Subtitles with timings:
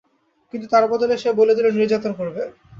[0.53, 2.41] কিন্তু তার বদলে সে বলে দিলো নির্যাতন করবে।